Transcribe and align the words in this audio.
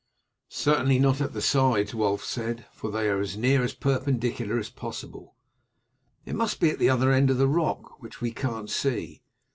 "Certainly 0.49 0.97
not 0.97 1.21
at 1.21 1.33
the 1.33 1.43
sides," 1.43 1.93
Wulf 1.93 2.23
said, 2.23 2.65
"for 2.73 2.89
they 2.89 3.07
are 3.07 3.21
as 3.21 3.37
near 3.37 3.69
perpendicular 3.79 4.57
as 4.57 4.71
possible. 4.71 5.35
It 6.25 6.33
must 6.33 6.59
be 6.59 6.71
at 6.71 6.79
the 6.79 6.89
other 6.89 7.11
end 7.11 7.29
of 7.29 7.37
the 7.37 7.47
rock, 7.47 8.01
which 8.01 8.19
we 8.19 8.31
can't 8.31 8.71
see. 8.71 9.21